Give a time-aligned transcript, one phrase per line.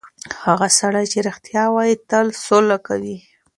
[0.45, 3.17] هغه سړی چې رښتیا وایي، تل په سوله کې وي.